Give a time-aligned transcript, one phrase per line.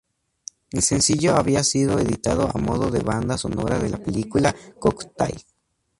[0.71, 5.45] El sencillo había sido editado a modo de banda sonora de la película "Cocktail".